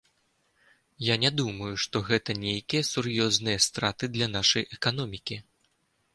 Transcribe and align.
Я 1.13 1.17
не 1.23 1.31
думаю, 1.41 1.69
што 1.83 2.01
гэта 2.07 2.37
нейкія 2.45 2.89
сур'ёзныя 2.93 3.61
страты 3.67 4.11
для 4.17 4.31
нашай 4.39 4.69
эканомікі. 4.79 5.41